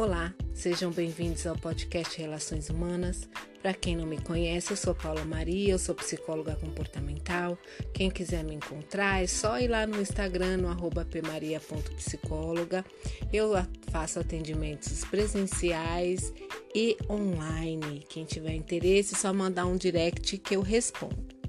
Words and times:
Olá, 0.00 0.34
sejam 0.54 0.90
bem-vindos 0.90 1.46
ao 1.46 1.54
podcast 1.54 2.18
Relações 2.18 2.70
Humanas. 2.70 3.28
Para 3.60 3.74
quem 3.74 3.94
não 3.94 4.06
me 4.06 4.18
conhece, 4.18 4.70
eu 4.70 4.76
sou 4.78 4.94
Paula 4.94 5.26
Maria, 5.26 5.74
eu 5.74 5.78
sou 5.78 5.94
psicóloga 5.94 6.56
comportamental. 6.56 7.58
Quem 7.92 8.10
quiser 8.10 8.42
me 8.42 8.54
encontrar 8.54 9.22
é 9.22 9.26
só 9.26 9.60
ir 9.60 9.68
lá 9.68 9.86
no 9.86 10.00
Instagram, 10.00 10.56
no 10.56 10.74
pmaria.psicóloga. 11.04 12.82
Eu 13.30 13.50
faço 13.90 14.18
atendimentos 14.18 15.04
presenciais 15.04 16.32
e 16.74 16.96
online. 17.06 18.02
Quem 18.08 18.24
tiver 18.24 18.54
interesse, 18.54 19.14
é 19.14 19.18
só 19.18 19.34
mandar 19.34 19.66
um 19.66 19.76
direct 19.76 20.38
que 20.38 20.56
eu 20.56 20.62
respondo. 20.62 21.39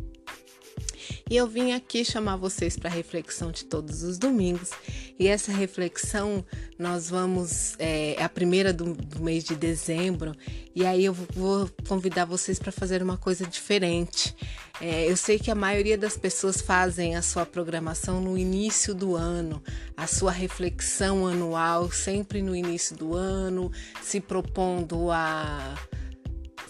E 1.32 1.38
eu 1.38 1.48
vim 1.48 1.72
aqui 1.72 2.04
chamar 2.04 2.36
vocês 2.36 2.76
para 2.76 2.90
reflexão 2.90 3.54
de 3.54 3.64
todos 3.64 4.04
os 4.04 4.18
domingos. 4.18 4.72
E 5.18 5.30
essa 5.30 5.50
reflexão 5.50 6.44
nós 6.78 7.10
vamos 7.10 7.74
é, 7.80 8.16
é 8.16 8.22
a 8.22 8.28
primeira 8.28 8.74
do, 8.74 8.94
do, 8.94 9.24
mês 9.24 9.46
de 9.46 9.56
dezembro. 9.56 10.36
E 10.76 10.86
aí 10.86 11.06
eu 11.06 11.14
vou 11.14 11.70
convidar 11.88 12.26
vocês 12.26 12.60
para 12.60 12.70
fazer 12.70 13.02
uma 13.02 13.16
coisa 13.16 13.48
diferente. 13.48 14.36
É, 14.82 15.10
eu 15.10 15.16
sei 15.16 15.40
que 15.40 15.50
a 15.50 15.56
maioria 15.56 15.98
das 15.98 16.18
pessoas 16.18 16.60
fazem 16.60 17.16
a 17.16 17.22
sua 17.22 17.46
programação 17.46 18.20
no 18.20 18.38
início 18.38 18.94
do 18.94 19.16
ano, 19.16 19.64
a 19.96 20.08
sua 20.08 20.34
reflexão 20.34 21.26
anual 21.26 21.90
sempre 21.90 22.42
no 22.42 22.54
início 22.54 22.94
do 22.94 23.16
ano, 23.16 23.72
se 24.02 24.20
propondo 24.20 25.10
a 25.10 25.78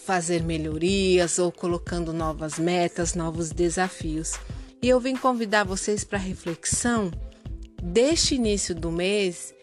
fazer 0.04 0.42
melhorias 0.42 1.38
ou 1.38 1.52
colocando 1.52 2.12
novas 2.12 2.58
metas, 2.58 3.14
novos 3.14 3.50
desafios. 3.50 4.32
E 4.82 4.88
eu 4.88 4.98
vim 4.98 5.16
convidar 5.16 5.64
vocês 5.64 6.04
para 6.04 6.18
reflexão 6.18 7.10
deste 7.82 8.34
início 8.34 8.74
do 8.74 8.90
mês, 8.90 9.54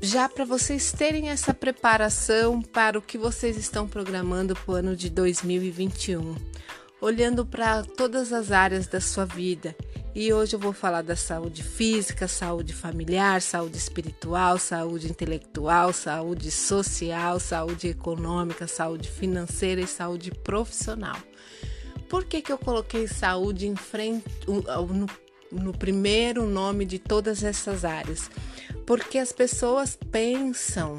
já 0.00 0.28
para 0.28 0.44
vocês 0.44 0.92
terem 0.92 1.30
essa 1.30 1.54
preparação 1.54 2.60
para 2.60 2.98
o 2.98 3.02
que 3.02 3.16
vocês 3.16 3.56
estão 3.56 3.86
programando 3.88 4.54
para 4.54 4.72
o 4.72 4.76
ano 4.76 4.96
de 4.96 5.08
2021, 5.08 6.34
olhando 7.00 7.46
para 7.46 7.82
todas 7.82 8.32
as 8.32 8.52
áreas 8.52 8.86
da 8.86 9.00
sua 9.00 9.24
vida 9.24 9.74
e 10.14 10.32
hoje 10.32 10.54
eu 10.54 10.60
vou 10.60 10.72
falar 10.72 11.02
da 11.02 11.16
saúde 11.16 11.62
física, 11.62 12.28
saúde 12.28 12.74
familiar, 12.74 13.40
saúde 13.40 13.78
espiritual, 13.78 14.58
saúde 14.58 15.08
intelectual, 15.08 15.92
saúde 15.92 16.50
social, 16.50 17.40
saúde 17.40 17.88
econômica, 17.88 18.66
saúde 18.66 19.08
financeira 19.08 19.80
e 19.80 19.86
saúde 19.86 20.30
profissional. 20.30 21.16
Por 22.08 22.24
que, 22.24 22.42
que 22.42 22.52
eu 22.52 22.58
coloquei 22.58 23.08
saúde 23.08 23.66
em 23.66 23.74
frente, 23.74 24.24
no, 24.46 25.06
no 25.50 25.72
primeiro 25.72 26.46
nome 26.46 26.84
de 26.84 26.98
todas 26.98 27.42
essas 27.42 27.84
áreas? 27.84 28.30
Porque 28.86 29.16
as 29.16 29.32
pessoas 29.32 29.98
pensam 30.10 30.98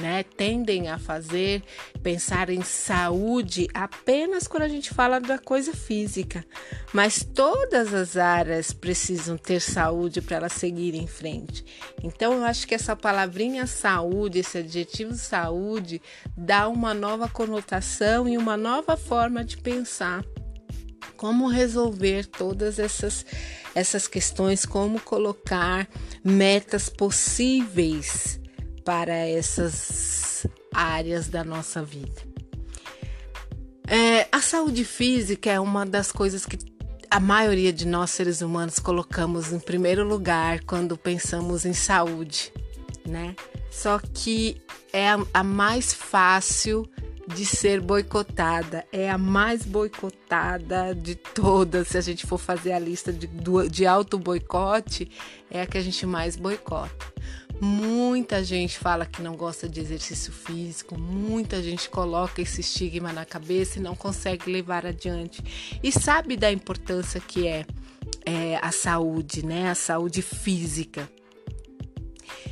né, 0.00 0.22
tendem 0.22 0.88
a 0.88 0.98
fazer 0.98 1.62
pensar 2.02 2.50
em 2.50 2.62
saúde 2.62 3.68
apenas 3.72 4.48
quando 4.48 4.64
a 4.64 4.68
gente 4.68 4.90
fala 4.90 5.20
da 5.20 5.38
coisa 5.38 5.72
física, 5.72 6.44
mas 6.92 7.24
todas 7.24 7.94
as 7.94 8.16
áreas 8.16 8.72
precisam 8.72 9.36
ter 9.36 9.60
saúde 9.60 10.20
para 10.20 10.36
elas 10.36 10.52
seguirem 10.52 11.04
em 11.04 11.06
frente. 11.06 11.64
Então 12.02 12.32
eu 12.34 12.44
acho 12.44 12.66
que 12.66 12.74
essa 12.74 12.96
palavrinha 12.96 13.66
saúde, 13.66 14.40
esse 14.40 14.58
adjetivo 14.58 15.14
saúde, 15.14 16.02
dá 16.36 16.68
uma 16.68 16.92
nova 16.92 17.28
conotação 17.28 18.28
e 18.28 18.36
uma 18.36 18.56
nova 18.56 18.96
forma 18.96 19.44
de 19.44 19.56
pensar 19.56 20.24
como 21.16 21.46
resolver 21.46 22.26
todas 22.26 22.78
essas 22.78 23.24
essas 23.74 24.06
questões, 24.06 24.64
como 24.64 25.00
colocar 25.00 25.88
metas 26.22 26.88
possíveis 26.88 28.40
para 28.84 29.14
essas 29.14 30.46
áreas 30.72 31.28
da 31.28 31.42
nossa 31.42 31.82
vida. 31.82 32.22
É, 33.86 34.26
a 34.32 34.40
saúde 34.40 34.84
física 34.84 35.50
é 35.50 35.60
uma 35.60 35.84
das 35.84 36.10
coisas 36.10 36.46
que 36.46 36.58
a 37.10 37.20
maioria 37.20 37.72
de 37.72 37.86
nós 37.86 38.10
seres 38.10 38.40
humanos 38.40 38.78
colocamos 38.78 39.52
em 39.52 39.60
primeiro 39.60 40.06
lugar 40.06 40.60
quando 40.64 40.96
pensamos 40.96 41.64
em 41.64 41.72
saúde, 41.72 42.52
né? 43.06 43.36
Só 43.70 43.98
que 43.98 44.60
é 44.92 45.10
a, 45.10 45.24
a 45.34 45.44
mais 45.44 45.92
fácil 45.92 46.88
de 47.26 47.46
ser 47.46 47.80
boicotada, 47.80 48.84
é 48.92 49.10
a 49.10 49.16
mais 49.16 49.64
boicotada 49.64 50.94
de 50.94 51.14
todas. 51.14 51.88
Se 51.88 51.98
a 51.98 52.00
gente 52.00 52.26
for 52.26 52.38
fazer 52.38 52.72
a 52.72 52.78
lista 52.78 53.12
de, 53.12 53.28
de 53.70 53.86
auto 53.86 54.18
boicote, 54.18 55.10
é 55.50 55.62
a 55.62 55.66
que 55.66 55.78
a 55.78 55.80
gente 55.80 56.04
mais 56.06 56.36
boicota. 56.36 57.14
Muita 57.64 58.44
gente 58.44 58.78
fala 58.78 59.06
que 59.06 59.22
não 59.22 59.36
gosta 59.36 59.66
de 59.66 59.80
exercício 59.80 60.30
físico, 60.30 61.00
muita 61.00 61.62
gente 61.62 61.88
coloca 61.88 62.42
esse 62.42 62.60
estigma 62.60 63.10
na 63.10 63.24
cabeça 63.24 63.78
e 63.78 63.82
não 63.82 63.96
consegue 63.96 64.50
levar 64.50 64.84
adiante. 64.84 65.42
E 65.82 65.90
sabe 65.90 66.36
da 66.36 66.52
importância 66.52 67.18
que 67.22 67.48
é, 67.48 67.64
é 68.26 68.58
a 68.60 68.70
saúde, 68.70 69.46
né? 69.46 69.70
A 69.70 69.74
saúde 69.74 70.20
física. 70.20 71.08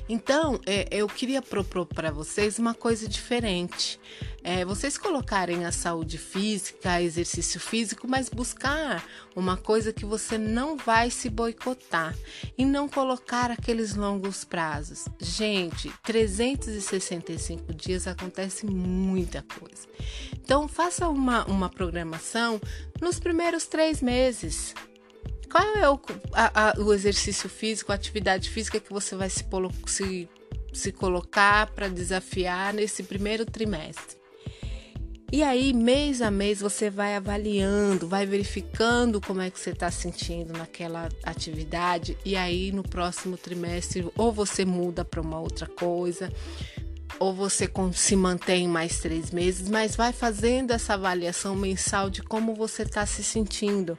Então, 0.08 0.60
é, 0.66 0.86
eu 0.90 1.06
queria 1.06 1.40
propor 1.40 1.86
para 1.86 2.10
vocês 2.10 2.58
uma 2.58 2.74
coisa 2.74 3.08
diferente. 3.08 3.98
É, 4.44 4.64
vocês 4.64 4.98
colocarem 4.98 5.64
a 5.64 5.70
saúde 5.70 6.18
física, 6.18 7.00
exercício 7.00 7.60
físico, 7.60 8.08
mas 8.08 8.28
buscar 8.28 9.04
uma 9.36 9.56
coisa 9.56 9.92
que 9.92 10.04
você 10.04 10.36
não 10.36 10.76
vai 10.76 11.10
se 11.10 11.30
boicotar 11.30 12.14
e 12.58 12.64
não 12.64 12.88
colocar 12.88 13.50
aqueles 13.50 13.94
longos 13.94 14.44
prazos. 14.44 15.06
Gente, 15.20 15.92
365 16.02 17.72
dias 17.72 18.08
acontece 18.08 18.66
muita 18.66 19.42
coisa. 19.42 19.86
Então, 20.34 20.66
faça 20.66 21.08
uma, 21.08 21.44
uma 21.46 21.68
programação 21.68 22.60
nos 23.00 23.20
primeiros 23.20 23.66
três 23.66 24.02
meses. 24.02 24.74
Qual 25.52 25.76
é 25.76 25.86
o, 25.86 26.00
a, 26.32 26.70
a, 26.70 26.80
o 26.80 26.94
exercício 26.94 27.46
físico, 27.46 27.92
a 27.92 27.94
atividade 27.94 28.48
física 28.48 28.80
que 28.80 28.90
você 28.90 29.14
vai 29.14 29.28
se, 29.28 29.44
se, 29.86 30.26
se 30.72 30.92
colocar 30.92 31.66
para 31.72 31.88
desafiar 31.88 32.72
nesse 32.72 33.02
primeiro 33.02 33.44
trimestre? 33.44 34.16
E 35.30 35.42
aí, 35.42 35.74
mês 35.74 36.22
a 36.22 36.30
mês, 36.30 36.60
você 36.60 36.88
vai 36.88 37.16
avaliando, 37.16 38.08
vai 38.08 38.24
verificando 38.24 39.20
como 39.20 39.42
é 39.42 39.50
que 39.50 39.60
você 39.60 39.70
está 39.70 39.90
sentindo 39.90 40.54
naquela 40.54 41.10
atividade. 41.22 42.16
E 42.24 42.34
aí, 42.34 42.72
no 42.72 42.82
próximo 42.82 43.36
trimestre, 43.36 44.06
ou 44.16 44.32
você 44.32 44.64
muda 44.64 45.04
para 45.04 45.20
uma 45.20 45.38
outra 45.38 45.66
coisa, 45.66 46.32
ou 47.22 47.32
você 47.32 47.70
se 47.92 48.16
mantém 48.16 48.66
mais 48.66 48.98
três 48.98 49.30
meses, 49.30 49.68
mas 49.68 49.94
vai 49.94 50.12
fazendo 50.12 50.72
essa 50.72 50.94
avaliação 50.94 51.54
mensal 51.54 52.10
de 52.10 52.20
como 52.20 52.52
você 52.52 52.82
está 52.82 53.06
se 53.06 53.22
sentindo. 53.22 53.96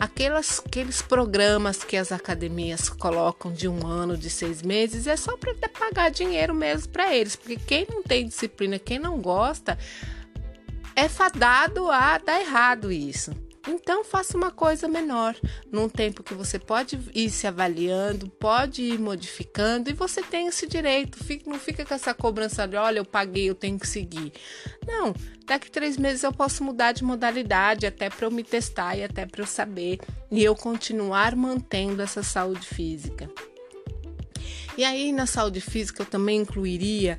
Aquelas, 0.00 0.62
aqueles 0.64 1.02
programas 1.02 1.84
que 1.84 1.98
as 1.98 2.10
academias 2.10 2.88
colocam 2.88 3.52
de 3.52 3.68
um 3.68 3.86
ano, 3.86 4.16
de 4.16 4.30
seis 4.30 4.62
meses, 4.62 5.06
é 5.06 5.16
só 5.16 5.36
para 5.36 5.54
pagar 5.68 6.10
dinheiro 6.10 6.54
mesmo 6.54 6.90
para 6.90 7.14
eles, 7.14 7.36
porque 7.36 7.56
quem 7.56 7.86
não 7.90 8.02
tem 8.02 8.26
disciplina, 8.26 8.78
quem 8.78 8.98
não 8.98 9.20
gosta, 9.20 9.76
é 10.96 11.10
fadado 11.10 11.90
a 11.90 12.16
dar 12.16 12.40
errado 12.40 12.90
isso. 12.90 13.32
Então 13.66 14.02
faça 14.02 14.36
uma 14.36 14.50
coisa 14.50 14.88
menor, 14.88 15.36
num 15.70 15.88
tempo 15.88 16.22
que 16.22 16.34
você 16.34 16.58
pode 16.58 16.98
ir 17.14 17.30
se 17.30 17.46
avaliando, 17.46 18.28
pode 18.28 18.82
ir 18.82 18.98
modificando 18.98 19.88
e 19.88 19.92
você 19.92 20.20
tem 20.22 20.48
esse 20.48 20.66
direito. 20.66 21.18
Não 21.46 21.58
fica 21.58 21.84
com 21.84 21.94
essa 21.94 22.12
cobrança 22.12 22.66
de 22.66 22.76
olha, 22.76 22.98
eu 22.98 23.04
paguei, 23.04 23.48
eu 23.48 23.54
tenho 23.54 23.78
que 23.78 23.86
seguir. 23.86 24.32
Não, 24.86 25.14
daqui 25.46 25.70
três 25.70 25.96
meses 25.96 26.24
eu 26.24 26.32
posso 26.32 26.64
mudar 26.64 26.92
de 26.92 27.04
modalidade 27.04 27.86
até 27.86 28.10
para 28.10 28.26
eu 28.26 28.30
me 28.30 28.42
testar 28.42 28.96
e 28.96 29.04
até 29.04 29.26
para 29.26 29.42
eu 29.42 29.46
saber 29.46 30.00
e 30.30 30.42
eu 30.42 30.56
continuar 30.56 31.36
mantendo 31.36 32.02
essa 32.02 32.22
saúde 32.22 32.66
física. 32.66 33.30
E 34.76 34.84
aí 34.84 35.12
na 35.12 35.26
saúde 35.26 35.60
física 35.60 36.02
eu 36.02 36.06
também 36.06 36.40
incluiria 36.40 37.16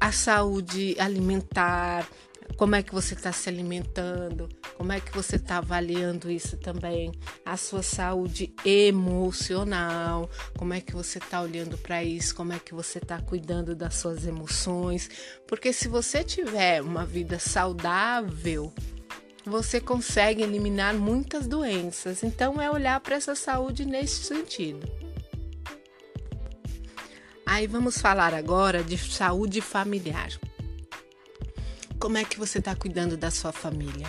a 0.00 0.12
saúde 0.12 0.96
alimentar, 0.98 2.08
como 2.58 2.74
é 2.74 2.82
que 2.82 2.92
você 2.92 3.14
está 3.14 3.30
se 3.30 3.48
alimentando, 3.48 4.48
como 4.76 4.90
é 4.90 4.98
que 4.98 5.14
você 5.14 5.36
está 5.36 5.58
avaliando 5.58 6.28
isso 6.28 6.56
também, 6.56 7.12
a 7.46 7.56
sua 7.56 7.84
saúde 7.84 8.52
emocional, 8.64 10.28
como 10.58 10.74
é 10.74 10.80
que 10.80 10.92
você 10.92 11.18
está 11.18 11.40
olhando 11.40 11.78
para 11.78 12.02
isso, 12.02 12.34
como 12.34 12.52
é 12.52 12.58
que 12.58 12.74
você 12.74 12.98
está 12.98 13.22
cuidando 13.22 13.76
das 13.76 13.94
suas 13.94 14.26
emoções, 14.26 15.08
porque 15.46 15.72
se 15.72 15.86
você 15.86 16.24
tiver 16.24 16.82
uma 16.82 17.06
vida 17.06 17.38
saudável, 17.38 18.74
você 19.46 19.80
consegue 19.80 20.42
eliminar 20.42 20.94
muitas 20.94 21.46
doenças. 21.46 22.24
Então 22.24 22.60
é 22.60 22.68
olhar 22.68 22.98
para 23.00 23.14
essa 23.14 23.36
saúde 23.36 23.86
nesse 23.86 24.24
sentido. 24.24 24.86
Aí 27.46 27.68
vamos 27.68 27.98
falar 27.98 28.34
agora 28.34 28.82
de 28.82 28.98
saúde 28.98 29.60
familiar. 29.60 30.28
Como 31.98 32.16
é 32.16 32.24
que 32.24 32.38
você 32.38 32.58
está 32.58 32.76
cuidando 32.76 33.16
da 33.16 33.30
sua 33.30 33.50
família? 33.52 34.06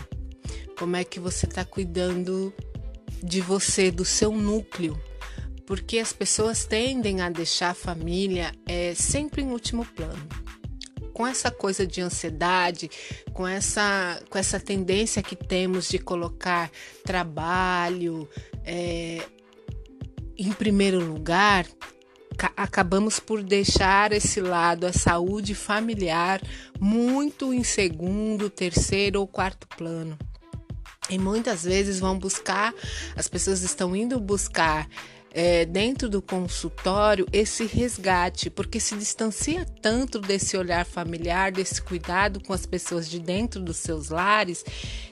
Como 0.78 0.96
é 0.96 1.04
que 1.04 1.20
você 1.20 1.48
está 1.48 1.66
cuidando 1.66 2.54
de 3.24 3.42
você, 3.42 3.90
do 3.90 4.06
seu 4.06 4.32
núcleo? 4.32 5.02
Porque 5.66 5.98
as 5.98 6.14
pessoas 6.14 6.66
tendem 6.66 7.22
a 7.22 7.30
deixar 7.30 7.72
a 7.72 7.74
família 7.74 8.52
é, 8.68 8.94
sempre 8.94 9.42
em 9.42 9.52
último 9.52 9.86
plano. 9.86 10.28
com 11.14 11.28
essa 11.28 11.52
coisa 11.52 11.86
de 11.86 12.00
ansiedade, 12.00 12.90
com 13.34 13.46
essa, 13.46 14.24
com 14.30 14.38
essa 14.38 14.58
tendência 14.58 15.22
que 15.22 15.36
temos 15.36 15.90
de 15.90 16.00
colocar 16.00 16.72
trabalho 17.04 18.30
é, 18.64 19.22
em 20.38 20.54
primeiro 20.54 21.04
lugar, 21.04 21.66
acabamos 22.56 23.20
por 23.20 23.44
deixar 23.44 24.12
esse 24.12 24.40
lado, 24.40 24.86
a 24.86 24.94
saúde 24.94 25.54
familiar, 25.56 26.42
muito 26.80 27.54
em 27.54 27.64
segundo, 27.64 28.50
terceiro 28.50 29.20
ou 29.20 29.28
quarto 29.28 29.68
plano. 29.68 30.18
E 31.10 31.18
muitas 31.18 31.64
vezes 31.64 32.00
vão 32.00 32.18
buscar, 32.18 32.74
as 33.16 33.28
pessoas 33.28 33.64
estão 33.64 33.96
indo 33.96 34.20
buscar 34.20 34.88
é, 35.32 35.66
dentro 35.66 36.10
do 36.10 36.22
consultório 36.22 37.28
esse 37.32 37.66
resgate, 37.66 38.50
porque 38.50 38.80
se 38.80 38.96
distancia 38.96 39.66
tanto 39.82 40.20
desse 40.20 40.58
olhar 40.58 40.86
familiar, 40.86 41.52
desse 41.52 41.82
cuidado 41.82 42.42
com 42.42 42.54
as 42.54 42.66
pessoas 42.66 43.10
de 43.10 43.20
dentro 43.20 43.62
dos 43.62 43.78
seus 43.78 44.10
lares, 44.10 44.64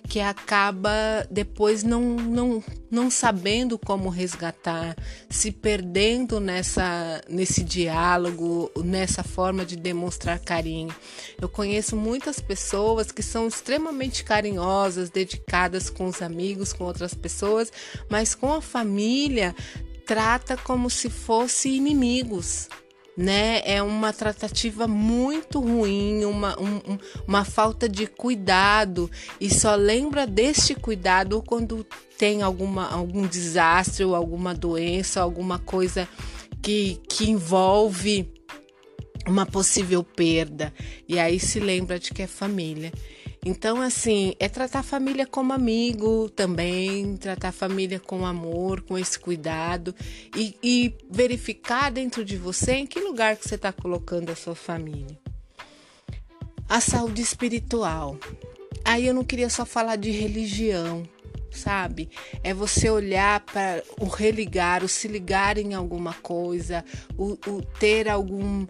que 0.07 0.19
acaba 0.19 1.27
depois 1.29 1.83
não, 1.83 2.01
não, 2.15 2.63
não 2.89 3.11
sabendo 3.11 3.77
como 3.77 4.09
resgatar, 4.09 4.95
se 5.29 5.51
perdendo 5.51 6.39
nessa, 6.39 7.21
nesse 7.29 7.63
diálogo, 7.63 8.71
nessa 8.83 9.23
forma 9.23 9.65
de 9.65 9.75
demonstrar 9.75 10.39
carinho. 10.39 10.95
Eu 11.39 11.49
conheço 11.49 11.95
muitas 11.95 12.39
pessoas 12.39 13.11
que 13.11 13.21
são 13.21 13.47
extremamente 13.47 14.23
carinhosas, 14.23 15.09
dedicadas 15.09 15.89
com 15.89 16.05
os 16.05 16.21
amigos, 16.21 16.71
com 16.71 16.85
outras 16.85 17.13
pessoas, 17.13 17.71
mas 18.09 18.33
com 18.33 18.53
a 18.53 18.61
família 18.61 19.53
trata 20.07 20.55
como 20.55 20.89
se 20.89 21.09
fossem 21.09 21.75
inimigos. 21.75 22.69
Né? 23.15 23.61
É 23.65 23.81
uma 23.81 24.13
tratativa 24.13 24.87
muito 24.87 25.59
ruim, 25.59 26.23
uma, 26.23 26.59
um, 26.59 26.97
uma 27.27 27.43
falta 27.43 27.89
de 27.89 28.05
cuidado, 28.05 29.09
e 29.41 29.49
só 29.49 29.73
lembra 29.73 30.27
deste 30.27 30.75
cuidado 30.75 31.43
quando 31.45 31.83
tem 32.15 32.43
alguma, 32.43 32.87
algum 32.87 33.25
desastre 33.25 34.05
ou 34.05 34.15
alguma 34.15 34.53
doença, 34.53 35.19
alguma 35.19 35.57
coisa 35.57 36.07
que, 36.61 37.01
que 37.09 37.29
envolve 37.31 38.31
uma 39.27 39.47
possível 39.47 40.03
perda. 40.03 40.71
E 41.07 41.17
aí 41.19 41.39
se 41.39 41.59
lembra 41.59 41.99
de 41.99 42.11
que 42.11 42.21
é 42.21 42.27
família. 42.27 42.91
Então, 43.45 43.81
assim, 43.81 44.33
é 44.39 44.49
tratar 44.49 44.79
a 44.79 44.83
família 44.83 45.25
como 45.25 45.53
amigo 45.53 46.29
também, 46.29 47.15
tratar 47.17 47.49
a 47.49 47.53
família 47.53 47.99
com 47.99 48.25
amor, 48.25 48.81
com 48.81 48.97
esse 48.97 49.17
cuidado 49.17 49.95
e, 50.35 50.55
e 50.61 50.93
verificar 51.09 51.91
dentro 51.91 52.25
de 52.25 52.35
você 52.35 52.73
em 52.73 52.87
que 52.87 52.99
lugar 52.99 53.37
que 53.37 53.47
você 53.47 53.55
está 53.55 53.71
colocando 53.71 54.31
a 54.31 54.35
sua 54.35 54.55
família. 54.55 55.17
A 56.67 56.81
saúde 56.81 57.21
espiritual. 57.21 58.17
Aí 58.83 59.07
eu 59.07 59.13
não 59.13 59.23
queria 59.23 59.49
só 59.49 59.65
falar 59.65 59.95
de 59.95 60.11
religião, 60.11 61.03
sabe? 61.51 62.09
É 62.43 62.53
você 62.53 62.89
olhar 62.89 63.39
para 63.41 63.83
o 63.99 64.05
religar, 64.05 64.83
o 64.83 64.87
se 64.87 65.07
ligar 65.07 65.57
em 65.57 65.73
alguma 65.73 66.13
coisa, 66.13 66.83
o, 67.17 67.37
o 67.47 67.61
ter 67.79 68.09
algum 68.09 68.65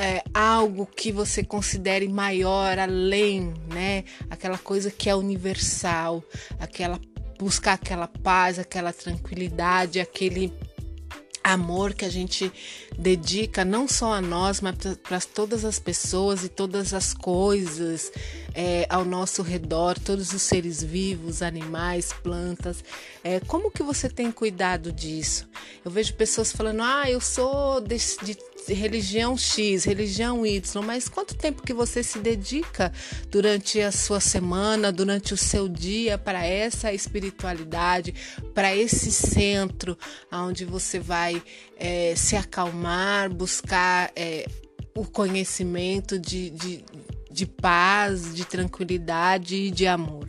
é, 0.00 0.22
algo 0.32 0.86
que 0.86 1.12
você 1.12 1.44
considere 1.44 2.08
maior, 2.08 2.78
além, 2.78 3.52
né? 3.72 4.04
Aquela 4.30 4.56
coisa 4.56 4.90
que 4.90 5.10
é 5.10 5.14
universal, 5.14 6.24
aquela 6.58 6.98
buscar 7.38 7.74
aquela 7.74 8.06
paz, 8.06 8.58
aquela 8.58 8.92
tranquilidade, 8.92 9.98
aquele 9.98 10.52
amor 11.42 11.94
que 11.94 12.04
a 12.04 12.10
gente 12.10 12.52
dedica 12.98 13.64
não 13.64 13.88
só 13.88 14.12
a 14.12 14.20
nós, 14.20 14.60
mas 14.60 14.76
para 15.02 15.20
todas 15.20 15.64
as 15.64 15.78
pessoas 15.78 16.44
e 16.44 16.48
todas 16.48 16.92
as 16.92 17.14
coisas 17.14 18.12
é, 18.54 18.86
ao 18.90 19.04
nosso 19.04 19.42
redor, 19.42 19.98
todos 19.98 20.32
os 20.32 20.42
seres 20.42 20.82
vivos, 20.82 21.40
animais, 21.40 22.12
plantas. 22.22 22.84
É, 23.24 23.40
como 23.40 23.70
que 23.70 23.82
você 23.82 24.08
tem 24.08 24.30
cuidado 24.30 24.92
disso? 24.92 25.48
Eu 25.84 25.90
vejo 25.90 26.14
pessoas 26.14 26.52
falando, 26.52 26.82
ah, 26.82 27.10
eu 27.10 27.20
sou 27.20 27.80
de, 27.80 27.96
de 28.22 28.36
religião 28.68 29.36
X, 29.36 29.84
religião 29.84 30.44
Y, 30.44 30.82
mas 30.84 31.08
quanto 31.08 31.34
tempo 31.34 31.62
que 31.62 31.72
você 31.72 32.02
se 32.02 32.18
dedica 32.18 32.92
durante 33.28 33.80
a 33.80 33.90
sua 33.90 34.20
semana, 34.20 34.92
durante 34.92 35.34
o 35.34 35.36
seu 35.36 35.68
dia 35.68 36.18
para 36.18 36.44
essa 36.44 36.92
espiritualidade, 36.92 38.14
para 38.54 38.74
esse 38.74 39.10
centro 39.10 39.96
onde 40.32 40.64
você 40.64 40.98
vai 40.98 41.42
é, 41.76 42.14
se 42.16 42.36
acalmar, 42.36 43.32
buscar 43.32 44.10
é, 44.14 44.46
o 44.94 45.04
conhecimento 45.04 46.18
de, 46.18 46.50
de, 46.50 46.84
de 47.30 47.46
paz, 47.46 48.34
de 48.34 48.44
tranquilidade 48.44 49.56
e 49.56 49.70
de 49.70 49.86
amor. 49.86 50.28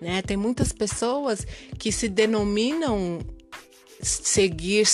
Né? 0.00 0.20
Tem 0.22 0.36
muitas 0.36 0.72
pessoas 0.72 1.46
que 1.78 1.90
se 1.90 2.08
denominam 2.08 3.20
seguir 4.02 4.84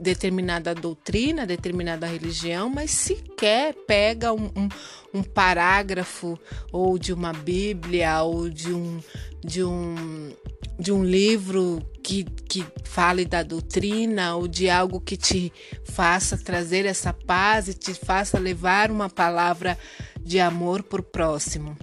determinada 0.00 0.74
doutrina, 0.74 1.46
determinada 1.46 2.06
religião, 2.06 2.68
mas 2.68 2.90
sequer 2.90 3.74
pega 3.86 4.32
um, 4.32 4.50
um, 4.56 4.68
um, 5.14 5.22
parágrafo 5.22 6.38
ou 6.72 6.98
de 6.98 7.12
uma 7.12 7.32
Bíblia 7.32 8.22
ou 8.22 8.48
de 8.48 8.72
um, 8.72 9.00
de 9.44 9.62
um, 9.62 10.32
de 10.78 10.92
um 10.92 11.04
livro 11.04 11.80
que, 12.02 12.24
que 12.24 12.64
fale 12.84 13.24
da 13.24 13.42
doutrina 13.42 14.36
ou 14.36 14.48
de 14.48 14.68
algo 14.68 15.00
que 15.00 15.16
te 15.16 15.52
faça 15.84 16.36
trazer 16.36 16.84
essa 16.86 17.12
paz 17.12 17.68
e 17.68 17.74
te 17.74 17.94
faça 17.94 18.38
levar 18.38 18.90
uma 18.90 19.08
palavra 19.08 19.78
de 20.20 20.40
amor 20.40 20.82
por 20.82 21.02
próximo. 21.02 21.76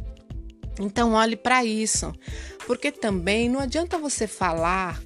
Então 0.79 1.13
olhe 1.13 1.35
para 1.35 1.63
isso, 1.63 2.13
porque 2.65 2.91
também 2.91 3.47
não 3.47 3.59
adianta 3.59 3.97
você 3.97 4.25
falar 4.25 5.01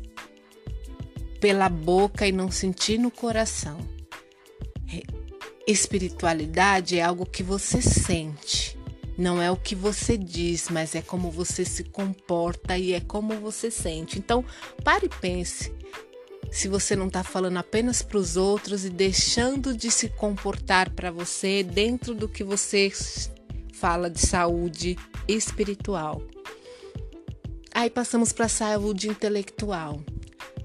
pela 1.45 1.69
boca 1.69 2.27
e 2.27 2.31
não 2.31 2.49
sentir 2.49 2.97
no 2.97 3.11
coração. 3.11 3.77
Espiritualidade 5.67 6.97
é 6.97 7.03
algo 7.03 7.23
que 7.23 7.43
você 7.43 7.83
sente. 7.83 8.75
Não 9.15 9.39
é 9.39 9.51
o 9.51 9.55
que 9.55 9.75
você 9.75 10.17
diz, 10.17 10.69
mas 10.69 10.95
é 10.95 11.03
como 11.03 11.29
você 11.29 11.63
se 11.63 11.83
comporta 11.83 12.75
e 12.79 12.93
é 12.93 12.99
como 12.99 13.35
você 13.35 13.69
sente. 13.69 14.17
Então, 14.17 14.43
pare 14.83 15.05
e 15.05 15.21
pense. 15.21 15.71
Se 16.49 16.67
você 16.67 16.95
não 16.95 17.09
está 17.09 17.23
falando 17.23 17.57
apenas 17.57 18.01
para 18.01 18.17
os 18.17 18.35
outros 18.37 18.83
e 18.83 18.89
deixando 18.89 19.77
de 19.77 19.91
se 19.91 20.09
comportar 20.09 20.89
para 20.89 21.11
você 21.11 21.61
dentro 21.61 22.15
do 22.15 22.27
que 22.27 22.43
você 22.43 22.91
fala 23.71 24.09
de 24.09 24.19
saúde 24.19 24.97
espiritual. 25.27 26.23
Aí 27.71 27.91
passamos 27.91 28.33
para 28.33 28.45
a 28.45 28.49
saúde 28.49 29.09
intelectual. 29.09 30.01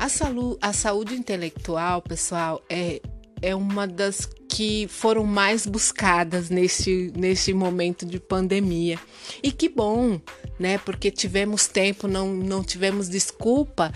A, 0.01 0.09
saúde, 0.09 0.57
a 0.63 0.73
saúde 0.73 1.15
intelectual, 1.15 2.01
pessoal, 2.01 2.65
é, 2.71 3.03
é 3.43 3.55
uma 3.55 3.87
das 3.87 4.27
que 4.49 4.89
foram 4.89 5.25
mais 5.27 5.67
buscadas 5.67 6.49
neste, 6.49 7.13
neste 7.15 7.53
momento 7.53 8.07
de 8.07 8.19
pandemia. 8.19 8.99
E 9.43 9.53
que 9.53 9.69
bom, 9.69 10.19
né? 10.59 10.79
Porque 10.79 11.11
tivemos 11.11 11.67
tempo, 11.67 12.09
não, 12.09 12.33
não 12.33 12.65
tivemos 12.65 13.11
desculpa 13.11 13.93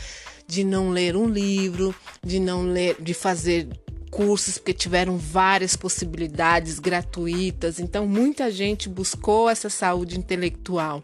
de 0.47 0.63
não 0.63 0.91
ler 0.91 1.17
um 1.17 1.27
livro, 1.27 1.95
de 2.23 2.39
não 2.39 2.65
ler, 2.65 3.01
de 3.01 3.15
fazer 3.15 3.67
cursos, 4.11 4.59
porque 4.59 4.75
tiveram 4.75 5.17
várias 5.17 5.75
possibilidades 5.75 6.79
gratuitas. 6.79 7.81
Então, 7.81 8.07
muita 8.07 8.51
gente 8.51 8.91
buscou 8.91 9.49
essa 9.49 9.71
saúde 9.71 10.19
intelectual. 10.19 11.03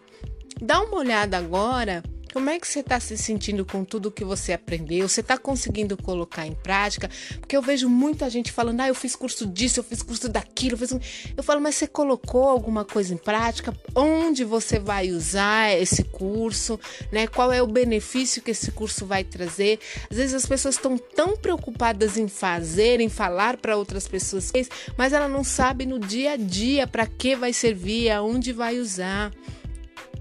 Dá 0.60 0.82
uma 0.82 0.98
olhada 0.98 1.38
agora 1.38 2.02
como 2.32 2.48
é 2.48 2.58
que 2.58 2.66
você 2.66 2.80
está 2.80 3.00
se 3.00 3.16
sentindo 3.16 3.64
com 3.64 3.84
tudo 3.84 4.10
que 4.10 4.24
você 4.24 4.52
aprendeu? 4.52 5.08
Você 5.08 5.20
está 5.20 5.36
conseguindo 5.36 5.96
colocar 5.96 6.46
em 6.46 6.54
prática? 6.54 7.10
Porque 7.40 7.56
eu 7.56 7.62
vejo 7.62 7.88
muita 7.88 8.30
gente 8.30 8.52
falando, 8.52 8.80
ah, 8.80 8.88
eu 8.88 8.94
fiz 8.94 9.16
curso 9.16 9.46
disso, 9.46 9.80
eu 9.80 9.84
fiz 9.84 10.02
curso 10.02 10.28
daquilo. 10.28 10.74
Eu, 10.74 10.78
fiz... 10.78 11.32
eu 11.36 11.42
falo, 11.42 11.60
mas 11.60 11.74
você 11.74 11.86
colocou 11.86 12.48
alguma 12.48 12.84
coisa 12.84 13.12
em 13.12 13.16
prática? 13.16 13.74
Onde 13.94 14.44
você 14.44 14.78
vai 14.78 15.10
usar 15.10 15.76
esse 15.76 16.04
curso? 16.04 16.78
Né? 17.10 17.26
Qual 17.26 17.52
é 17.52 17.62
o 17.62 17.66
benefício 17.66 18.42
que 18.42 18.52
esse 18.52 18.70
curso 18.70 19.04
vai 19.04 19.24
trazer? 19.24 19.80
Às 20.10 20.16
vezes 20.16 20.34
as 20.34 20.46
pessoas 20.46 20.76
estão 20.76 20.96
tão 20.96 21.36
preocupadas 21.36 22.16
em 22.16 22.28
fazer, 22.28 23.00
em 23.00 23.08
falar 23.08 23.56
para 23.56 23.76
outras 23.76 24.06
pessoas, 24.06 24.52
mas 24.96 25.12
ela 25.12 25.28
não 25.28 25.42
sabe 25.42 25.84
no 25.84 25.98
dia 25.98 26.32
a 26.32 26.36
dia 26.36 26.86
para 26.86 27.06
que 27.06 27.34
vai 27.34 27.52
servir, 27.52 28.10
aonde 28.10 28.52
vai 28.52 28.78
usar. 28.78 29.32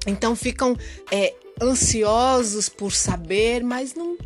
Então 0.08 0.36
ficam 0.36 0.78
é, 1.12 1.34
ansiosos 1.62 2.70
por 2.70 2.92
saber, 2.92 3.64
mas 3.64 3.94
não, 3.94 4.18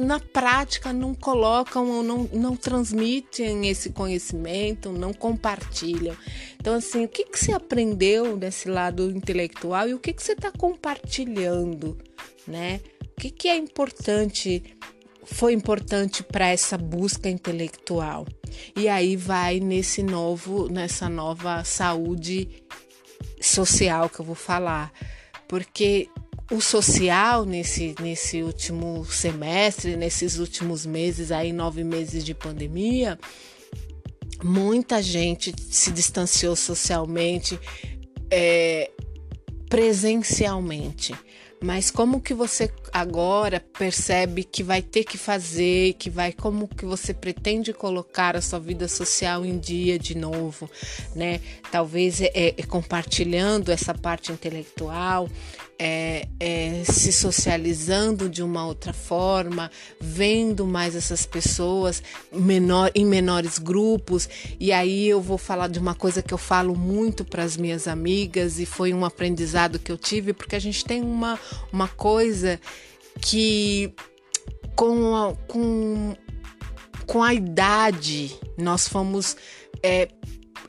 na 0.00 0.20
prática 0.20 0.92
não 0.92 1.14
colocam 1.14 1.88
ou 1.90 2.02
não, 2.02 2.28
não 2.32 2.56
transmitem 2.56 3.68
esse 3.68 3.90
conhecimento, 3.90 4.92
não 4.92 5.12
compartilham. 5.12 6.16
Então, 6.60 6.74
assim, 6.74 7.04
o 7.04 7.08
que, 7.08 7.24
que 7.24 7.38
você 7.38 7.52
aprendeu 7.52 8.36
nesse 8.36 8.68
lado 8.68 9.10
intelectual 9.10 9.88
e 9.88 9.94
o 9.94 9.98
que, 9.98 10.12
que 10.12 10.22
você 10.22 10.32
está 10.32 10.50
compartilhando, 10.50 11.98
né? 12.46 12.80
O 13.16 13.20
que, 13.20 13.30
que 13.30 13.48
é 13.48 13.56
importante 13.56 14.62
foi 15.24 15.52
importante 15.52 16.22
para 16.22 16.48
essa 16.48 16.76
busca 16.76 17.28
intelectual. 17.28 18.26
E 18.76 18.88
aí 18.88 19.16
vai 19.16 19.60
nesse 19.60 20.02
novo, 20.02 20.68
nessa 20.68 21.08
nova 21.08 21.64
saúde 21.64 22.48
social 23.40 24.08
que 24.08 24.20
eu 24.20 24.24
vou 24.24 24.34
falar, 24.34 24.92
porque 25.48 26.08
o 26.50 26.60
social 26.60 27.44
nesse, 27.44 27.94
nesse 28.00 28.42
último 28.42 29.04
semestre, 29.04 29.96
nesses 29.96 30.38
últimos 30.38 30.84
meses, 30.84 31.30
aí 31.30 31.52
nove 31.52 31.84
meses 31.84 32.24
de 32.24 32.34
pandemia, 32.34 33.18
muita 34.42 35.02
gente 35.02 35.54
se 35.70 35.90
distanciou 35.90 36.56
socialmente, 36.56 37.58
é, 38.30 38.90
presencialmente. 39.68 41.14
Mas 41.62 41.92
como 41.92 42.20
que 42.20 42.34
você 42.34 42.72
agora 42.92 43.60
percebe 43.78 44.42
que 44.42 44.64
vai 44.64 44.82
ter 44.82 45.04
que 45.04 45.16
fazer, 45.16 45.94
que 45.94 46.10
vai 46.10 46.32
como 46.32 46.66
que 46.66 46.84
você 46.84 47.14
pretende 47.14 47.72
colocar 47.72 48.36
a 48.36 48.42
sua 48.42 48.58
vida 48.58 48.88
social 48.88 49.46
em 49.46 49.56
dia 49.56 49.96
de 49.96 50.16
novo, 50.16 50.68
né? 51.14 51.40
Talvez 51.70 52.20
é, 52.20 52.30
é 52.34 52.62
compartilhando 52.64 53.70
essa 53.70 53.94
parte 53.94 54.32
intelectual, 54.32 55.28
é, 55.84 56.28
é, 56.38 56.84
se 56.84 57.10
socializando 57.10 58.28
de 58.28 58.40
uma 58.40 58.64
outra 58.64 58.92
forma, 58.92 59.68
vendo 60.00 60.64
mais 60.64 60.94
essas 60.94 61.26
pessoas 61.26 62.00
menor, 62.32 62.92
em 62.94 63.04
menores 63.04 63.58
grupos. 63.58 64.28
E 64.60 64.70
aí 64.70 65.08
eu 65.08 65.20
vou 65.20 65.36
falar 65.36 65.66
de 65.66 65.80
uma 65.80 65.92
coisa 65.92 66.22
que 66.22 66.32
eu 66.32 66.38
falo 66.38 66.76
muito 66.76 67.24
para 67.24 67.42
as 67.42 67.56
minhas 67.56 67.88
amigas 67.88 68.60
e 68.60 68.64
foi 68.64 68.94
um 68.94 69.04
aprendizado 69.04 69.76
que 69.76 69.90
eu 69.90 69.98
tive, 69.98 70.32
porque 70.32 70.54
a 70.54 70.60
gente 70.60 70.84
tem 70.84 71.02
uma, 71.02 71.36
uma 71.72 71.88
coisa 71.88 72.60
que 73.20 73.92
com 74.76 75.16
a, 75.16 75.34
com, 75.48 76.14
com 77.08 77.24
a 77.24 77.34
idade 77.34 78.38
nós 78.56 78.86
fomos. 78.86 79.36
É, 79.82 80.06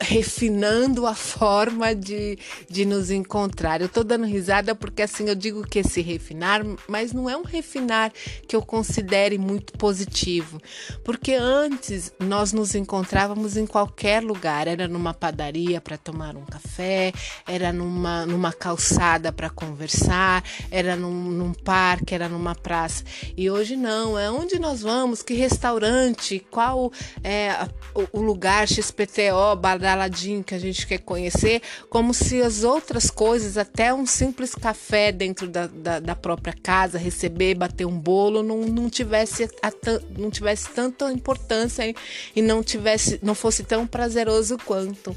refinando 0.00 1.06
a 1.06 1.14
forma 1.14 1.94
de, 1.94 2.38
de 2.68 2.84
nos 2.84 3.10
encontrar. 3.10 3.80
Eu 3.80 3.88
tô 3.88 4.02
dando 4.02 4.26
risada 4.26 4.74
porque 4.74 5.02
assim 5.02 5.28
eu 5.28 5.34
digo 5.34 5.66
que 5.66 5.80
esse 5.80 6.00
refinar, 6.00 6.62
mas 6.88 7.12
não 7.12 7.28
é 7.28 7.36
um 7.36 7.42
refinar 7.42 8.12
que 8.46 8.56
eu 8.56 8.62
considere 8.62 9.38
muito 9.38 9.72
positivo, 9.74 10.60
porque 11.04 11.34
antes 11.34 12.12
nós 12.18 12.52
nos 12.52 12.74
encontrávamos 12.74 13.56
em 13.56 13.66
qualquer 13.66 14.22
lugar, 14.22 14.66
era 14.66 14.88
numa 14.88 15.14
padaria 15.14 15.80
para 15.80 15.96
tomar 15.96 16.36
um 16.36 16.44
café, 16.44 17.12
era 17.46 17.72
numa, 17.72 18.26
numa 18.26 18.52
calçada 18.52 19.32
para 19.32 19.50
conversar, 19.50 20.42
era 20.70 20.96
num, 20.96 21.30
num 21.30 21.52
parque, 21.52 22.14
era 22.14 22.28
numa 22.28 22.54
praça. 22.54 23.04
E 23.36 23.50
hoje 23.50 23.76
não, 23.76 24.18
é 24.18 24.30
onde 24.30 24.58
nós 24.58 24.82
vamos, 24.82 25.22
que 25.22 25.34
restaurante, 25.34 26.44
qual 26.50 26.92
é 27.22 27.68
o, 27.94 28.18
o 28.18 28.22
lugar 28.22 28.68
XPTO, 28.68 29.56
badaladinho 29.84 30.42
que 30.42 30.54
a 30.54 30.58
gente 30.58 30.86
quer 30.86 30.98
conhecer, 30.98 31.60
como 31.90 32.14
se 32.14 32.40
as 32.40 32.64
outras 32.64 33.10
coisas, 33.10 33.58
até 33.58 33.92
um 33.92 34.06
simples 34.06 34.54
café 34.54 35.12
dentro 35.12 35.46
da, 35.46 35.66
da, 35.66 36.00
da 36.00 36.16
própria 36.16 36.54
casa, 36.54 36.96
receber, 36.96 37.54
bater 37.54 37.84
um 37.86 37.98
bolo, 37.98 38.42
não, 38.42 38.62
não, 38.62 38.88
tivesse, 38.88 39.44
a, 39.62 39.70
não 40.18 40.30
tivesse 40.30 40.70
tanta 40.70 41.12
importância 41.12 41.94
e 42.34 42.40
não 42.40 42.62
tivesse, 42.62 43.20
não 43.22 43.34
fosse 43.34 43.62
tão 43.62 43.86
prazeroso 43.86 44.56
quanto. 44.64 45.14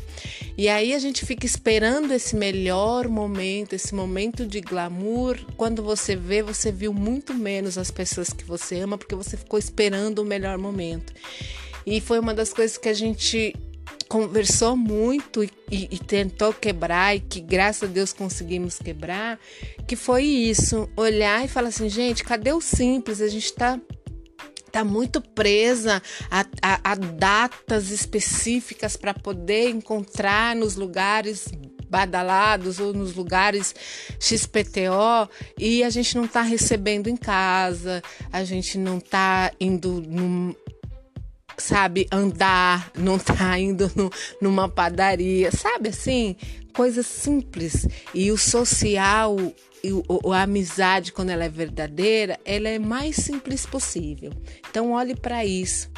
E 0.58 0.68
aí 0.68 0.94
a 0.94 1.00
gente 1.00 1.26
fica 1.26 1.46
esperando 1.46 2.12
esse 2.12 2.36
melhor 2.36 3.08
momento, 3.08 3.74
esse 3.74 3.96
momento 3.96 4.46
de 4.46 4.60
glamour. 4.60 5.38
Quando 5.56 5.82
você 5.82 6.16
vê, 6.16 6.44
você 6.44 6.72
viu 6.72 6.94
muito 6.94 7.34
menos 7.34 7.78
as 7.78 7.90
pessoas 7.90 8.32
que 8.32 8.44
você 8.44 8.80
ama, 8.80 8.98
porque 8.98 9.16
você 9.16 9.38
ficou 9.38 9.58
esperando 9.58 10.20
o 10.20 10.26
melhor 10.26 10.58
momento. 10.58 11.14
E 11.86 12.02
foi 12.02 12.20
uma 12.20 12.34
das 12.34 12.52
coisas 12.52 12.78
que 12.78 12.90
a 12.90 12.94
gente 12.94 13.56
conversou 14.08 14.76
muito 14.76 15.44
e, 15.44 15.52
e, 15.70 15.88
e, 15.92 16.00
tentou 16.00 16.54
quebrar 16.54 17.16
e 17.16 17.20
que 17.20 17.42
graças 17.42 17.90
a 17.90 17.92
Deus 17.92 18.14
conseguimos 18.14 18.80
quebrar, 18.80 19.40
que 19.88 19.96
foi 19.96 20.24
isso, 20.24 20.90
olhar 20.96 21.44
e 21.44 21.48
falar 21.48 21.70
assim, 21.70 21.90
gente, 21.90 22.24
cadê 22.24 22.52
o 22.54 22.62
simples? 22.62 23.22
A 23.22 23.28
gente 23.28 23.54
tá 23.54 23.80
tá 24.72 24.84
muito 24.84 25.22
presa 25.22 26.02
a, 26.30 26.46
a, 26.62 26.92
a 26.92 26.96
datas 26.96 27.90
específicas 27.90 28.98
para 28.98 29.14
poder 29.14 29.70
encontrar 29.70 30.56
nos 30.56 30.76
lugares 30.76 31.48
badalados 31.90 32.80
ou 32.80 32.94
nos 32.94 33.16
lugares 33.16 33.74
XPTO 34.20 35.30
e 35.58 35.84
a 35.84 35.90
gente 35.90 36.16
não 36.16 36.26
está 36.26 36.42
recebendo 36.42 37.08
em 37.08 37.16
casa, 37.16 38.04
a 38.32 38.44
gente 38.44 38.78
não 38.78 38.98
está 38.98 39.52
indo 39.60 40.02
num, 40.02 40.54
sabe, 41.58 42.08
andar, 42.12 42.92
não 42.96 43.18
tá 43.18 43.58
indo 43.58 43.92
no, 43.96 44.12
numa 44.42 44.70
padaria, 44.70 45.52
sabe 45.52 45.90
assim? 45.90 46.36
Coisas 46.74 47.06
simples. 47.06 47.88
E 48.14 48.32
o 48.32 48.38
social 48.38 49.36
e 49.84 49.90
a 50.34 50.42
amizade, 50.42 51.12
quando 51.12 51.30
ela 51.30 51.46
é 51.46 51.50
verdadeira, 51.50 52.40
ela 52.46 52.68
é 52.68 52.80
mais 52.80 53.16
simples 53.16 53.66
possível. 53.66 54.32
Então, 54.70 54.92
olhe 54.92 55.16
para 55.16 55.46
isso. 55.46 55.90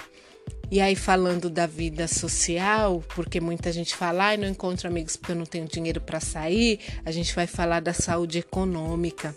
E 0.72 0.80
aí, 0.80 0.96
falando 0.96 1.50
da 1.50 1.66
vida 1.66 2.08
social, 2.08 3.04
porque 3.16 3.42
muita 3.42 3.72
gente 3.72 3.96
fala, 3.96 4.32
ah, 4.32 4.38
não 4.38 4.48
encontro 4.48 4.88
amigos 4.88 5.16
porque 5.16 5.32
eu 5.32 5.36
não 5.36 5.46
tenho 5.46 5.68
dinheiro 5.68 6.00
para 6.00 6.20
sair, 6.20 6.80
a 7.04 7.12
gente 7.12 7.34
vai 7.34 7.48
falar 7.48 7.80
da 7.80 7.94
saúde 7.94 8.38
econômica. 8.38 9.36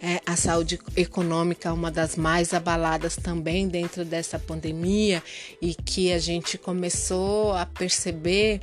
É, 0.00 0.20
a 0.24 0.36
saúde 0.36 0.78
econômica 0.96 1.68
é 1.68 1.72
uma 1.72 1.90
das 1.90 2.14
mais 2.14 2.54
abaladas 2.54 3.16
também 3.16 3.66
dentro 3.66 4.04
dessa 4.04 4.38
pandemia 4.38 5.22
e 5.60 5.74
que 5.74 6.12
a 6.12 6.18
gente 6.18 6.56
começou 6.56 7.52
a 7.52 7.66
perceber 7.66 8.60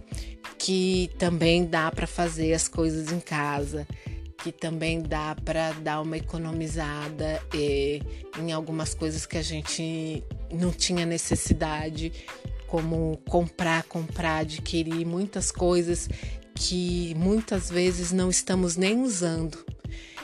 que 0.58 1.12
também 1.20 1.66
dá 1.66 1.92
para 1.92 2.08
fazer 2.08 2.54
as 2.54 2.70
coisas 2.70 3.12
em 3.12 3.20
casa, 3.20 3.86
que 4.38 4.52
também 4.52 5.02
dá 5.02 5.36
para 5.44 5.74
dar 5.74 6.02
uma 6.02 6.18
economizada 6.18 7.42
em 8.40 8.54
algumas 8.54 8.94
coisas 8.94 9.26
que 9.26 9.38
a 9.38 9.42
gente 9.42 10.24
não 10.52 10.72
tinha 10.72 11.06
necessidade, 11.06 12.14
como 12.66 13.18
comprar, 13.28 13.84
comprar, 13.84 14.38
adquirir 14.38 15.06
muitas 15.06 15.52
coisas 15.52 16.08
que 16.54 17.14
muitas 17.16 17.70
vezes 17.70 18.14
não 18.14 18.30
estamos 18.30 18.78
nem 18.78 19.02
usando. 19.02 19.75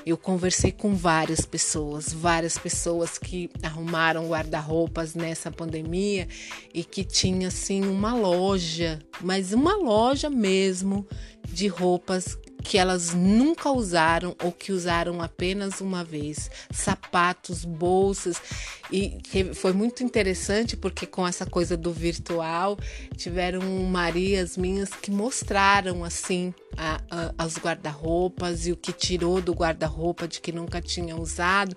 Eu 0.05 0.17
conversei 0.17 0.71
com 0.71 0.95
várias 0.95 1.41
pessoas, 1.41 2.11
várias 2.11 2.57
pessoas 2.57 3.17
que 3.17 3.49
arrumaram 3.61 4.27
guarda-roupas 4.27 5.13
nessa 5.13 5.51
pandemia 5.51 6.27
e 6.73 6.83
que 6.83 7.03
tinha 7.03 7.49
assim 7.49 7.85
uma 7.85 8.13
loja, 8.13 8.99
mas 9.21 9.53
uma 9.53 9.75
loja 9.75 10.29
mesmo 10.29 11.05
de 11.47 11.67
roupas 11.67 12.37
que 12.61 12.77
elas 12.77 13.13
nunca 13.13 13.71
usaram 13.71 14.35
ou 14.41 14.51
que 14.51 14.71
usaram 14.71 15.21
apenas 15.21 15.81
uma 15.81 16.03
vez, 16.03 16.49
sapatos, 16.71 17.65
bolsas. 17.65 18.41
E 18.91 19.19
foi 19.53 19.71
muito 19.71 20.03
interessante 20.03 20.75
porque 20.75 21.05
com 21.05 21.25
essa 21.25 21.45
coisa 21.45 21.77
do 21.77 21.91
virtual 21.91 22.77
tiveram 23.15 23.61
Marias 23.85 24.57
minhas 24.57 24.89
que 24.89 25.09
mostraram 25.09 26.03
assim 26.03 26.53
a, 26.77 27.01
a, 27.09 27.33
as 27.37 27.57
guarda-roupas 27.57 28.67
e 28.67 28.71
o 28.71 28.77
que 28.77 28.91
tirou 28.91 29.41
do 29.41 29.53
guarda-roupa 29.53 30.27
de 30.27 30.41
que 30.41 30.51
nunca 30.51 30.81
tinha 30.81 31.15
usado 31.15 31.75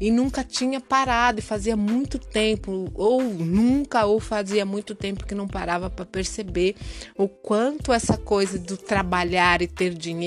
e 0.00 0.10
nunca 0.10 0.42
tinha 0.42 0.80
parado. 0.80 1.38
E 1.38 1.42
fazia 1.42 1.76
muito 1.76 2.18
tempo 2.18 2.90
ou 2.94 3.22
nunca 3.22 4.04
ou 4.04 4.18
fazia 4.18 4.66
muito 4.66 4.94
tempo 4.94 5.24
que 5.24 5.34
não 5.34 5.46
parava 5.46 5.88
para 5.88 6.04
perceber 6.04 6.74
o 7.16 7.28
quanto 7.28 7.92
essa 7.92 8.18
coisa 8.18 8.58
do 8.58 8.76
trabalhar 8.76 9.62
e 9.62 9.68
ter 9.68 9.94
dinheiro 9.94 10.25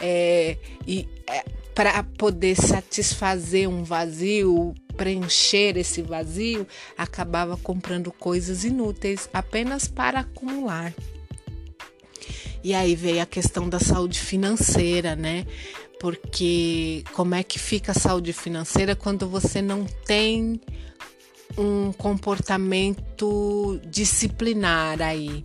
é, 0.00 0.56
e 0.86 1.08
é, 1.28 1.44
para 1.74 2.02
poder 2.02 2.56
satisfazer 2.56 3.68
um 3.68 3.84
vazio 3.84 4.74
preencher 4.96 5.76
esse 5.76 6.00
vazio, 6.00 6.66
acabava 6.96 7.56
comprando 7.56 8.10
coisas 8.10 8.64
inúteis 8.64 9.28
apenas 9.32 9.86
para 9.86 10.20
acumular. 10.20 10.94
E 12.64 12.74
aí 12.74 12.96
veio 12.96 13.22
a 13.22 13.26
questão 13.26 13.68
da 13.68 13.78
saúde 13.78 14.18
financeira, 14.18 15.14
né? 15.14 15.46
Porque 16.00 17.04
como 17.12 17.34
é 17.34 17.42
que 17.42 17.58
fica 17.58 17.92
a 17.92 17.94
saúde 17.94 18.32
financeira 18.32 18.96
quando 18.96 19.28
você 19.28 19.62
não 19.62 19.84
tem 19.84 20.60
um 21.56 21.92
comportamento 21.92 23.80
disciplinar 23.86 25.00
aí? 25.00 25.42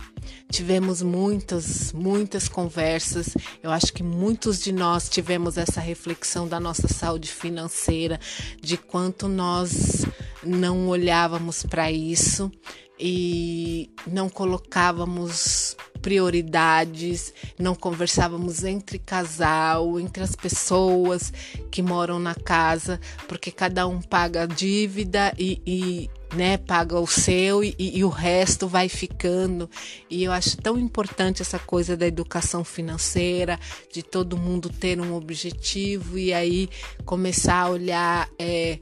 Tivemos 0.50 1.00
muitas, 1.00 1.92
muitas 1.92 2.48
conversas. 2.48 3.34
Eu 3.62 3.70
acho 3.70 3.92
que 3.92 4.02
muitos 4.02 4.62
de 4.62 4.72
nós 4.72 5.08
tivemos 5.08 5.56
essa 5.56 5.80
reflexão 5.80 6.46
da 6.46 6.60
nossa 6.60 6.88
saúde 6.88 7.28
financeira, 7.30 8.20
de 8.60 8.76
quanto 8.76 9.28
nós 9.28 10.04
não 10.44 10.88
olhávamos 10.88 11.64
para 11.64 11.90
isso 11.90 12.50
e 12.98 13.90
não 14.06 14.28
colocávamos 14.28 15.71
prioridades, 16.02 17.32
não 17.58 17.74
conversávamos 17.74 18.64
entre 18.64 18.98
casal, 18.98 19.98
entre 20.00 20.22
as 20.22 20.34
pessoas 20.34 21.32
que 21.70 21.80
moram 21.80 22.18
na 22.18 22.34
casa, 22.34 23.00
porque 23.28 23.50
cada 23.52 23.86
um 23.86 24.02
paga 24.02 24.42
a 24.42 24.46
dívida 24.46 25.32
e, 25.38 25.62
e 25.64 26.10
né, 26.34 26.56
paga 26.56 26.98
o 26.98 27.06
seu 27.06 27.62
e, 27.62 27.74
e, 27.78 28.04
o 28.04 28.08
resto 28.08 28.66
vai 28.66 28.88
ficando. 28.88 29.70
E 30.10 30.24
eu 30.24 30.32
acho 30.32 30.56
tão 30.56 30.78
importante 30.78 31.42
essa 31.42 31.58
coisa 31.58 31.96
da 31.96 32.06
educação 32.06 32.64
financeira, 32.64 33.58
de 33.92 34.02
todo 34.02 34.36
mundo 34.36 34.68
ter 34.68 35.00
um 35.00 35.14
objetivo 35.14 36.18
e 36.18 36.32
aí 36.32 36.68
começar 37.04 37.62
a 37.62 37.70
olhar. 37.70 38.28
É, 38.38 38.78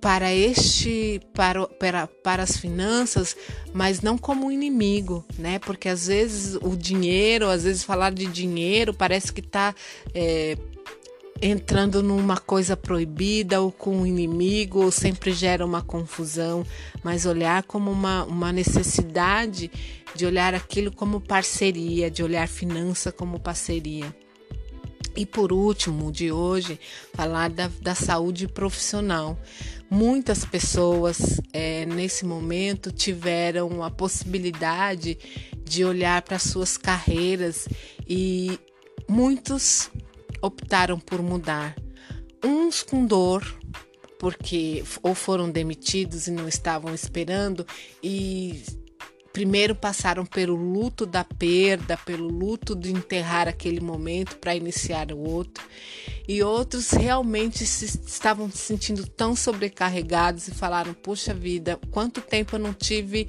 para 0.00 0.32
este 0.32 1.20
para, 1.34 1.66
para, 1.66 2.06
para 2.06 2.42
as 2.42 2.56
finanças, 2.56 3.36
mas 3.72 4.00
não 4.00 4.16
como 4.16 4.46
um 4.46 4.50
inimigo, 4.50 5.24
né? 5.38 5.58
Porque 5.58 5.88
às 5.88 6.06
vezes 6.06 6.56
o 6.62 6.76
dinheiro, 6.76 7.48
às 7.48 7.64
vezes 7.64 7.84
falar 7.84 8.12
de 8.12 8.26
dinheiro 8.26 8.94
parece 8.94 9.32
que 9.32 9.40
está 9.40 9.74
é, 10.14 10.56
entrando 11.42 12.02
numa 12.02 12.36
coisa 12.36 12.76
proibida 12.76 13.60
ou 13.60 13.72
com 13.72 13.98
um 13.98 14.06
inimigo, 14.06 14.84
ou 14.84 14.90
sempre 14.90 15.32
gera 15.32 15.64
uma 15.64 15.82
confusão, 15.82 16.64
mas 17.02 17.24
olhar 17.24 17.62
como 17.62 17.90
uma, 17.90 18.24
uma 18.24 18.52
necessidade 18.52 19.70
de 20.14 20.26
olhar 20.26 20.54
aquilo 20.54 20.90
como 20.90 21.20
parceria, 21.20 22.10
de 22.10 22.22
olhar 22.22 22.46
finança 22.48 23.10
como 23.12 23.38
parceria. 23.38 24.14
E 25.20 25.26
por 25.26 25.52
último, 25.52 26.10
de 26.10 26.32
hoje, 26.32 26.80
falar 27.12 27.50
da, 27.50 27.70
da 27.82 27.94
saúde 27.94 28.48
profissional. 28.48 29.38
Muitas 29.90 30.46
pessoas 30.46 31.38
é, 31.52 31.84
nesse 31.84 32.24
momento 32.24 32.90
tiveram 32.90 33.82
a 33.82 33.90
possibilidade 33.90 35.18
de 35.62 35.84
olhar 35.84 36.22
para 36.22 36.38
suas 36.38 36.78
carreiras 36.78 37.68
e 38.08 38.58
muitos 39.06 39.90
optaram 40.40 40.98
por 40.98 41.20
mudar. 41.20 41.76
Uns 42.42 42.82
com 42.82 43.04
dor, 43.04 43.44
porque 44.18 44.82
ou 45.02 45.14
foram 45.14 45.50
demitidos 45.50 46.28
e 46.28 46.30
não 46.30 46.48
estavam 46.48 46.94
esperando, 46.94 47.66
e 48.02 48.64
primeiro 49.32 49.74
passaram 49.74 50.26
pelo 50.26 50.54
luto 50.54 51.06
da 51.06 51.24
perda, 51.24 51.96
pelo 51.96 52.26
luto 52.28 52.74
de 52.74 52.92
enterrar 52.92 53.48
aquele 53.48 53.80
momento 53.80 54.36
para 54.36 54.54
iniciar 54.54 55.12
o 55.12 55.18
outro, 55.18 55.64
e 56.26 56.42
outros 56.42 56.90
realmente 56.90 57.64
se, 57.66 57.84
estavam 57.84 58.50
se 58.50 58.58
sentindo 58.58 59.06
tão 59.06 59.34
sobrecarregados 59.34 60.48
e 60.48 60.52
falaram: 60.52 60.94
Puxa 60.94 61.32
vida, 61.34 61.78
quanto 61.90 62.20
tempo 62.20 62.56
eu 62.56 62.60
não 62.60 62.72
tive. 62.72 63.28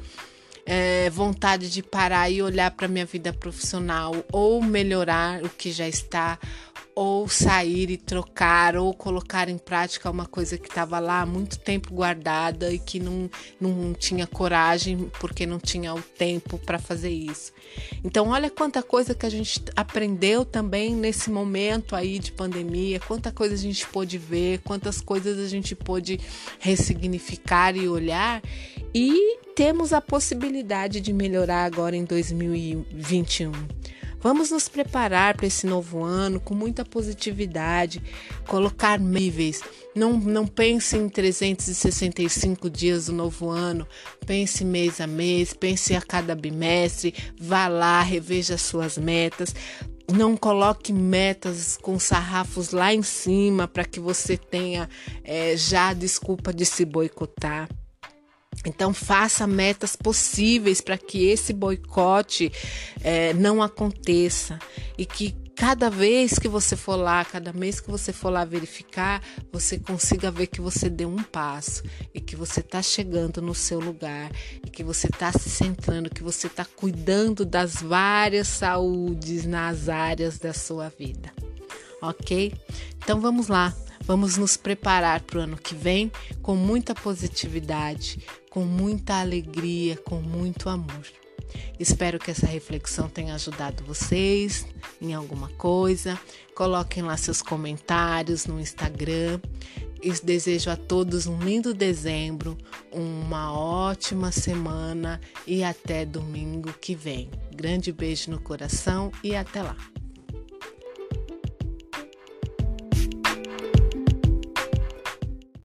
É, 0.64 1.10
vontade 1.10 1.72
de 1.72 1.82
parar 1.82 2.30
e 2.30 2.40
olhar 2.40 2.70
para 2.70 2.88
minha 2.88 3.04
vida 3.04 3.34
profissional 3.34 4.14
ou 4.32 4.62
melhorar 4.62 5.44
o 5.44 5.50
que 5.50 5.72
já 5.72 5.88
está 5.88 6.38
ou 6.96 7.28
sair 7.28 7.90
e 7.90 7.98
trocar 7.98 8.76
ou 8.76 8.94
colocar 8.94 9.50
em 9.50 9.58
prática 9.58 10.10
uma 10.10 10.26
coisa 10.26 10.58
que 10.58 10.68
estava 10.68 11.00
lá 11.00 11.22
há 11.22 11.26
muito 11.26 11.58
tempo 11.60 11.94
guardada 11.94 12.72
e 12.72 12.80
que 12.80 13.00
não, 13.00 13.30
não 13.60 13.94
tinha 13.94 14.28
coragem 14.28 15.10
porque 15.20 15.46
não 15.46 15.60
tinha 15.60 15.94
o 15.94 16.02
tempo 16.02 16.58
para 16.58 16.78
fazer 16.78 17.12
isso. 17.12 17.54
Então, 18.04 18.30
olha 18.30 18.50
quanta 18.50 18.84
coisa 18.84 19.16
que 19.16 19.26
a 19.26 19.30
gente 19.30 19.64
aprendeu 19.76 20.44
também 20.44 20.96
nesse 20.96 21.30
momento 21.30 21.96
aí 21.96 22.20
de 22.20 22.32
pandemia, 22.32 23.00
quanta 23.00 23.32
coisa 23.32 23.54
a 23.54 23.58
gente 23.58 23.88
pôde 23.88 24.18
ver, 24.18 24.60
quantas 24.60 25.02
coisas 25.02 25.40
a 25.40 25.48
gente 25.48 25.76
pôde 25.76 26.20
ressignificar 26.60 27.76
e 27.76 27.88
olhar 27.88 28.42
e 28.94 29.38
temos 29.56 29.94
a 29.94 30.02
possibilidade 30.02 31.00
de 31.00 31.14
melhorar 31.14 31.64
agora 31.64 31.96
em 31.96 32.04
2021. 32.04 33.52
Vamos 34.22 34.52
nos 34.52 34.70
preparar 34.70 35.36
para 35.36 35.48
esse 35.48 35.66
novo 35.66 36.04
ano 36.04 36.40
com 36.40 36.54
muita 36.54 36.86
positividade, 36.86 38.02
colocar 38.46 39.00
níveis. 39.00 39.62
Não, 39.96 40.14
não 40.14 40.46
pense 40.46 40.96
em 40.96 41.10
365 41.10 42.70
dias 42.70 43.08
do 43.08 43.14
novo 43.14 43.50
ano, 43.50 43.88
pense 44.26 44.64
mês 44.64 45.02
a 45.02 45.08
mês, 45.08 45.54
pense 45.54 45.96
a 45.96 46.02
cada 46.02 46.36
bimestre, 46.36 47.16
vá 47.40 47.68
lá, 47.68 48.02
reveja 48.04 48.60
suas 48.60 48.96
metas. 48.96 49.56
Não 50.14 50.38
coloque 50.38 50.94
metas 50.94 51.78
com 51.82 51.98
sarrafos 51.98 52.72
lá 52.72 52.94
em 52.94 53.02
cima 53.02 53.68
para 53.68 53.86
que 53.86 54.00
você 54.00 54.38
tenha 54.38 54.88
é, 55.24 55.58
já 55.58 55.94
desculpa 55.94 56.54
de 56.54 56.66
se 56.66 56.86
boicotar. 56.86 57.68
Então, 58.66 58.94
faça 58.94 59.48
metas 59.48 59.96
possíveis 59.96 60.82
para 60.82 60.98
que 60.98 61.26
esse 61.26 61.52
boicote 61.52 62.52
é, 63.02 63.34
não 63.34 63.62
aconteça 63.62 64.60
e 64.98 65.06
que 65.06 65.36
cada 65.62 65.92
vez 65.92 66.40
que 66.40 66.48
você 66.48 66.76
for 66.76 66.96
lá, 66.96 67.24
cada 67.24 67.54
mês 67.54 67.80
que 67.80 67.92
você 67.92 68.12
for 68.12 68.32
lá 68.32 68.44
verificar, 68.44 69.22
você 69.52 69.78
consiga 69.78 70.32
ver 70.32 70.48
que 70.48 70.60
você 70.60 70.90
deu 70.90 71.08
um 71.08 71.22
passo 71.22 71.84
e 72.14 72.20
que 72.20 72.36
você 72.36 72.62
está 72.62 72.82
chegando 72.82 73.42
no 73.44 73.54
seu 73.54 73.80
lugar 73.80 74.32
e 74.66 74.70
que 74.70 74.84
você 74.84 75.06
está 75.06 75.32
se 75.32 75.52
centrando, 75.52 76.10
que 76.10 76.24
você 76.24 76.48
está 76.48 76.66
cuidando 76.66 77.46
das 77.46 77.76
várias 77.76 78.48
saúdes 78.48 79.46
nas 79.46 79.88
áreas 79.88 80.40
da 80.40 80.52
sua 80.52 80.90
vida. 80.90 81.32
Ok? 82.02 82.54
Então 82.98 83.22
vamos 83.22 83.48
lá. 83.48 83.76
Vamos 84.12 84.36
nos 84.36 84.58
preparar 84.58 85.22
para 85.22 85.40
o 85.40 85.42
ano 85.42 85.56
que 85.56 85.74
vem 85.74 86.12
com 86.42 86.54
muita 86.54 86.94
positividade, 86.94 88.20
com 88.50 88.66
muita 88.66 89.22
alegria, 89.22 89.96
com 89.96 90.20
muito 90.20 90.68
amor. 90.68 91.08
Espero 91.80 92.20
que 92.20 92.30
essa 92.30 92.46
reflexão 92.46 93.08
tenha 93.08 93.34
ajudado 93.36 93.86
vocês 93.86 94.68
em 95.02 95.14
alguma 95.14 95.48
coisa. 95.52 96.20
Coloquem 96.54 97.04
lá 97.04 97.16
seus 97.16 97.42
comentários 97.42 98.46
no 98.46 98.60
Instagram. 98.60 99.40
Desejo 100.22 100.70
a 100.72 100.76
todos 100.76 101.26
um 101.26 101.40
lindo 101.40 101.74
dezembro, 101.74 102.58
uma 102.92 103.54
ótima 103.54 104.30
semana 104.30 105.22
e 105.48 105.64
até 105.64 106.04
domingo 106.04 106.74
que 106.82 106.96
vem. 106.96 107.32
Grande 107.56 107.94
beijo 107.94 108.30
no 108.30 108.42
coração 108.42 109.10
e 109.24 109.38
até 109.38 109.62
lá. 109.62 109.78